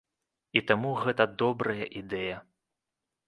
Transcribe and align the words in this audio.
І 0.59 0.63
таму 0.69 0.93
гэта 1.03 1.27
добрая 1.43 1.85
ідэя. 2.01 2.39